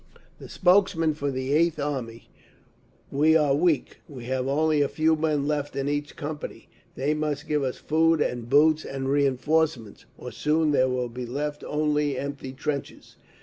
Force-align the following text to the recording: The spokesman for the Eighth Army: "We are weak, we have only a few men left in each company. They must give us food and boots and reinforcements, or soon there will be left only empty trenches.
The 0.39 0.49
spokesman 0.49 1.13
for 1.13 1.29
the 1.29 1.53
Eighth 1.53 1.77
Army: 1.79 2.27
"We 3.11 3.37
are 3.37 3.53
weak, 3.53 3.97
we 4.09 4.23
have 4.23 4.47
only 4.47 4.81
a 4.81 4.87
few 4.87 5.15
men 5.15 5.47
left 5.47 5.75
in 5.75 5.87
each 5.87 6.15
company. 6.15 6.69
They 6.95 7.13
must 7.13 7.47
give 7.47 7.61
us 7.61 7.77
food 7.77 8.19
and 8.19 8.49
boots 8.49 8.83
and 8.83 9.09
reinforcements, 9.09 10.05
or 10.17 10.31
soon 10.31 10.71
there 10.71 10.89
will 10.89 11.09
be 11.09 11.27
left 11.27 11.63
only 11.63 12.17
empty 12.17 12.51
trenches. 12.51 13.15